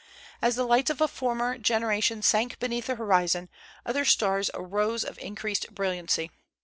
[0.41, 3.49] As the lights of a former generation sank beneath the horizon,
[3.85, 6.31] other stars arose of increased brilliancy.